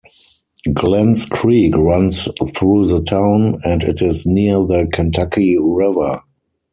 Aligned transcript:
Glenns 0.73 1.27
Creek 1.29 1.77
runs 1.77 2.27
through 2.55 2.85
the 2.87 3.03
town, 3.03 3.61
and 3.63 3.83
it 3.83 4.01
is 4.01 4.25
near 4.25 4.55
the 4.57 4.89
Kentucky 4.91 5.55
River. 5.59 6.23